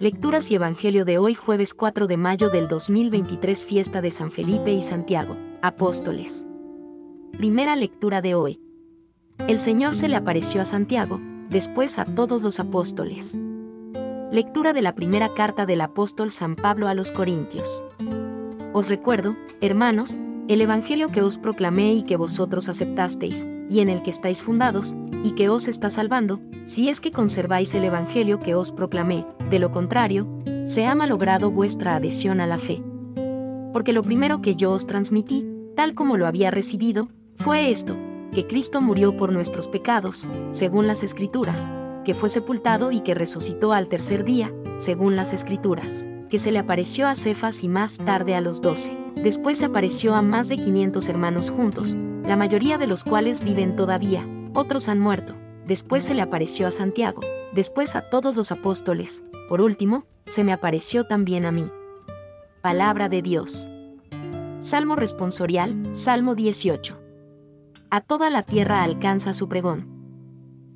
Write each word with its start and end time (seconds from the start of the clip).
Lecturas 0.00 0.50
y 0.50 0.54
Evangelio 0.54 1.04
de 1.04 1.18
hoy 1.18 1.34
jueves 1.34 1.74
4 1.74 2.06
de 2.06 2.16
mayo 2.16 2.48
del 2.48 2.68
2023 2.68 3.66
fiesta 3.66 4.00
de 4.00 4.10
San 4.10 4.30
Felipe 4.30 4.72
y 4.72 4.80
Santiago, 4.80 5.36
apóstoles. 5.60 6.46
Primera 7.36 7.76
lectura 7.76 8.22
de 8.22 8.34
hoy. 8.34 8.62
El 9.46 9.58
Señor 9.58 9.94
se 9.94 10.08
le 10.08 10.16
apareció 10.16 10.62
a 10.62 10.64
Santiago, 10.64 11.20
después 11.50 11.98
a 11.98 12.06
todos 12.06 12.40
los 12.40 12.60
apóstoles. 12.60 13.38
Lectura 14.32 14.72
de 14.72 14.80
la 14.80 14.94
primera 14.94 15.34
carta 15.34 15.66
del 15.66 15.82
apóstol 15.82 16.30
San 16.30 16.56
Pablo 16.56 16.88
a 16.88 16.94
los 16.94 17.12
Corintios. 17.12 17.84
Os 18.72 18.88
recuerdo, 18.88 19.36
hermanos, 19.60 20.16
el 20.48 20.62
Evangelio 20.62 21.10
que 21.10 21.20
os 21.20 21.36
proclamé 21.36 21.92
y 21.92 22.04
que 22.04 22.16
vosotros 22.16 22.70
aceptasteis, 22.70 23.46
y 23.70 23.80
en 23.80 23.88
el 23.88 24.02
que 24.02 24.10
estáis 24.10 24.42
fundados, 24.42 24.96
y 25.22 25.32
que 25.32 25.48
os 25.48 25.68
está 25.68 25.88
salvando, 25.88 26.40
si 26.64 26.88
es 26.88 27.00
que 27.00 27.12
conserváis 27.12 27.74
el 27.74 27.84
Evangelio 27.84 28.40
que 28.40 28.54
os 28.54 28.72
proclamé, 28.72 29.24
de 29.48 29.58
lo 29.60 29.70
contrario, 29.70 30.28
se 30.64 30.86
ha 30.86 30.94
malogrado 30.94 31.50
vuestra 31.50 31.94
adhesión 31.94 32.40
a 32.40 32.46
la 32.46 32.58
fe. 32.58 32.82
Porque 33.72 33.92
lo 33.92 34.02
primero 34.02 34.42
que 34.42 34.56
yo 34.56 34.72
os 34.72 34.86
transmití, 34.86 35.46
tal 35.76 35.94
como 35.94 36.16
lo 36.16 36.26
había 36.26 36.50
recibido, 36.50 37.08
fue 37.36 37.70
esto, 37.70 37.96
que 38.32 38.46
Cristo 38.46 38.80
murió 38.80 39.16
por 39.16 39.32
nuestros 39.32 39.68
pecados, 39.68 40.26
según 40.50 40.86
las 40.86 41.02
Escrituras, 41.02 41.70
que 42.04 42.14
fue 42.14 42.28
sepultado 42.28 42.90
y 42.90 43.00
que 43.00 43.14
resucitó 43.14 43.72
al 43.72 43.88
tercer 43.88 44.24
día, 44.24 44.52
según 44.78 45.14
las 45.14 45.32
Escrituras, 45.32 46.08
que 46.28 46.38
se 46.38 46.50
le 46.50 46.58
apareció 46.58 47.06
a 47.06 47.14
Cefas 47.14 47.62
y 47.62 47.68
más 47.68 47.98
tarde 47.98 48.34
a 48.34 48.40
los 48.40 48.60
doce. 48.60 48.96
Después 49.14 49.58
se 49.58 49.66
apareció 49.66 50.14
a 50.14 50.22
más 50.22 50.48
de 50.48 50.56
500 50.56 51.08
hermanos 51.08 51.50
juntos, 51.50 51.96
la 52.30 52.36
mayoría 52.36 52.78
de 52.78 52.86
los 52.86 53.02
cuales 53.02 53.42
viven 53.42 53.74
todavía, 53.74 54.24
otros 54.54 54.88
han 54.88 55.00
muerto. 55.00 55.34
Después 55.66 56.04
se 56.04 56.14
le 56.14 56.22
apareció 56.22 56.68
a 56.68 56.70
Santiago, 56.70 57.22
después 57.52 57.96
a 57.96 58.08
todos 58.08 58.36
los 58.36 58.52
apóstoles, 58.52 59.24
por 59.48 59.60
último, 59.60 60.06
se 60.26 60.44
me 60.44 60.52
apareció 60.52 61.08
también 61.08 61.44
a 61.44 61.50
mí. 61.50 61.68
Palabra 62.62 63.08
de 63.08 63.20
Dios. 63.20 63.68
Salmo 64.60 64.94
responsorial, 64.94 65.76
Salmo 65.92 66.36
18. 66.36 67.00
A 67.90 68.00
toda 68.00 68.30
la 68.30 68.44
tierra 68.44 68.84
alcanza 68.84 69.34
su 69.34 69.48
pregón. 69.48 69.88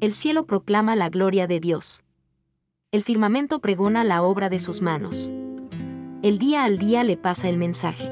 El 0.01 0.11
cielo 0.11 0.47
proclama 0.47 0.97
la 0.97 1.09
gloria 1.09 1.47
de 1.47 1.61
Dios. 1.61 2.03
El 2.91 3.05
firmamento 3.05 3.61
pregona 3.61 4.03
la 4.03 4.25
obra 4.25 4.49
de 4.49 4.59
sus 4.59 4.83
manos. 4.83 5.31
El 6.21 6.41
día 6.41 6.65
al 6.65 6.79
día 6.79 7.05
le 7.05 7.17
pasa 7.17 7.49
el 7.49 7.59
mensaje. 7.59 8.11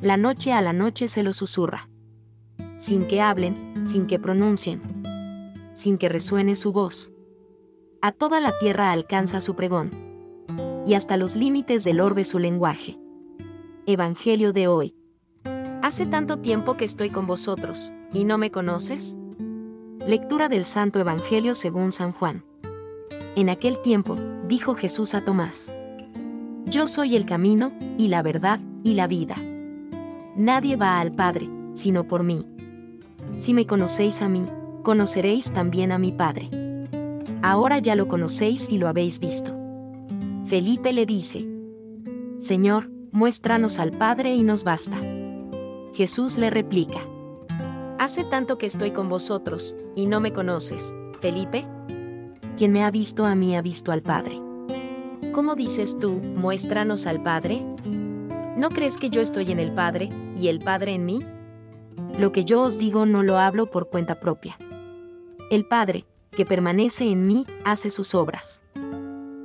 La 0.00 0.16
noche 0.16 0.54
a 0.54 0.62
la 0.62 0.72
noche 0.72 1.06
se 1.06 1.22
lo 1.22 1.34
susurra. 1.34 1.90
Sin 2.76 3.06
que 3.06 3.22
hablen, 3.22 3.86
sin 3.86 4.06
que 4.06 4.18
pronuncien, 4.18 4.82
sin 5.72 5.96
que 5.96 6.08
resuene 6.08 6.56
su 6.56 6.72
voz. 6.72 7.10
A 8.02 8.12
toda 8.12 8.40
la 8.40 8.52
tierra 8.58 8.92
alcanza 8.92 9.40
su 9.40 9.54
pregón. 9.54 9.90
Y 10.86 10.94
hasta 10.94 11.16
los 11.16 11.36
límites 11.36 11.84
del 11.84 12.00
orbe 12.00 12.24
su 12.24 12.38
lenguaje. 12.38 12.98
Evangelio 13.86 14.52
de 14.52 14.68
hoy. 14.68 14.94
Hace 15.82 16.04
tanto 16.04 16.38
tiempo 16.38 16.76
que 16.76 16.84
estoy 16.84 17.10
con 17.10 17.26
vosotros, 17.26 17.92
¿y 18.12 18.24
no 18.24 18.36
me 18.36 18.50
conoces? 18.50 19.16
Lectura 20.06 20.48
del 20.48 20.64
Santo 20.64 21.00
Evangelio 21.00 21.54
según 21.54 21.92
San 21.92 22.12
Juan. 22.12 22.44
En 23.36 23.48
aquel 23.48 23.80
tiempo, 23.80 24.16
dijo 24.46 24.74
Jesús 24.74 25.14
a 25.14 25.24
Tomás. 25.24 25.72
Yo 26.66 26.86
soy 26.88 27.16
el 27.16 27.24
camino, 27.24 27.72
y 27.96 28.08
la 28.08 28.22
verdad, 28.22 28.60
y 28.82 28.94
la 28.94 29.06
vida. 29.06 29.36
Nadie 30.36 30.76
va 30.76 31.00
al 31.00 31.14
Padre, 31.14 31.48
sino 31.72 32.06
por 32.06 32.22
mí. 32.22 32.46
Si 33.36 33.52
me 33.52 33.66
conocéis 33.66 34.22
a 34.22 34.28
mí, 34.28 34.46
conoceréis 34.82 35.50
también 35.52 35.92
a 35.92 35.98
mi 35.98 36.10
Padre. 36.10 36.48
Ahora 37.42 37.78
ya 37.78 37.94
lo 37.94 38.08
conocéis 38.08 38.72
y 38.72 38.78
lo 38.78 38.88
habéis 38.88 39.20
visto. 39.20 39.54
Felipe 40.46 40.92
le 40.92 41.04
dice, 41.04 41.46
Señor, 42.38 42.90
muéstranos 43.12 43.78
al 43.78 43.92
Padre 43.92 44.34
y 44.34 44.42
nos 44.42 44.64
basta. 44.64 44.96
Jesús 45.92 46.38
le 46.38 46.50
replica, 46.50 47.00
Hace 47.98 48.24
tanto 48.24 48.58
que 48.58 48.66
estoy 48.66 48.90
con 48.90 49.08
vosotros, 49.08 49.76
y 49.94 50.06
no 50.06 50.20
me 50.20 50.32
conoces, 50.32 50.94
Felipe. 51.20 51.66
Quien 52.56 52.72
me 52.72 52.84
ha 52.84 52.90
visto 52.90 53.26
a 53.26 53.34
mí 53.34 53.56
ha 53.56 53.62
visto 53.62 53.92
al 53.92 54.02
Padre. 54.02 54.40
¿Cómo 55.32 55.56
dices 55.56 55.98
tú, 55.98 56.20
muéstranos 56.22 57.06
al 57.06 57.22
Padre? 57.22 57.62
¿No 58.56 58.70
crees 58.70 58.96
que 58.96 59.10
yo 59.10 59.20
estoy 59.20 59.50
en 59.50 59.58
el 59.58 59.72
Padre, 59.72 60.08
y 60.36 60.48
el 60.48 60.60
Padre 60.60 60.94
en 60.94 61.04
mí? 61.04 61.20
Lo 62.18 62.32
que 62.32 62.44
yo 62.44 62.62
os 62.62 62.78
digo 62.78 63.04
no 63.04 63.22
lo 63.22 63.38
hablo 63.38 63.70
por 63.70 63.90
cuenta 63.90 64.20
propia. 64.20 64.56
El 65.50 65.66
Padre, 65.66 66.06
que 66.30 66.46
permanece 66.46 67.10
en 67.10 67.26
mí, 67.26 67.46
hace 67.64 67.90
sus 67.90 68.14
obras. 68.14 68.62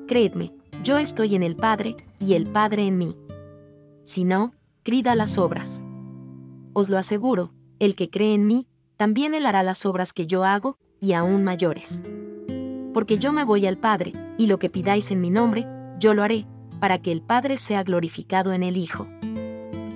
Creedme, 0.08 0.54
yo 0.84 0.98
estoy 0.98 1.36
en 1.36 1.44
el 1.44 1.56
Padre, 1.56 1.96
y 2.20 2.34
el 2.34 2.48
Padre 2.48 2.88
en 2.88 2.98
mí. 2.98 3.18
Si 4.04 4.24
no, 4.24 4.54
crida 4.84 5.16
las 5.16 5.38
obras. 5.38 5.84
Os 6.74 6.90
lo 6.90 6.98
aseguro, 6.98 7.54
el 7.80 7.96
que 7.96 8.10
cree 8.10 8.34
en 8.34 8.48
mí, 8.48 8.68
también 8.96 9.34
él 9.34 9.46
hará 9.46 9.64
las 9.64 9.86
obras 9.86 10.14
que 10.14 10.26
yo 10.26 10.44
hago, 10.44 10.78
y 11.00 11.14
aún 11.14 11.44
mayores. 11.44 12.02
Porque 12.94 13.18
yo 13.18 13.34
me 13.34 13.44
voy 13.44 13.66
al 13.66 13.78
Padre, 13.78 14.14
y 14.38 14.48
lo 14.48 14.60
que 14.60 14.70
pidáis 14.70 15.12
en 15.12 15.20
mi 15.20 15.30
nombre, 15.30 15.68
yo 16.00 16.14
lo 16.14 16.24
haré, 16.24 16.48
para 16.80 17.02
que 17.02 17.12
el 17.12 17.22
Padre 17.22 17.58
sea 17.58 17.84
glorificado 17.84 18.54
en 18.54 18.64
el 18.64 18.78
Hijo. 18.78 19.08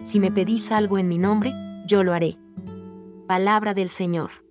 Si 0.04 0.20
me 0.20 0.32
pedís 0.32 0.72
algo 0.72 0.98
en 0.98 1.08
mi 1.08 1.18
nombre, 1.18 1.54
yo 1.88 2.04
lo 2.04 2.14
haré. 2.14 2.38
Palabra 3.28 3.74
del 3.74 3.90
Señor. 3.90 4.45